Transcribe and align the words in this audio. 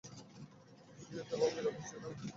ফিরে 0.99 1.23
যাওয়াও 1.29 1.49
নিরাপদ 1.55 1.83
ছিল 1.89 2.03
না। 2.03 2.09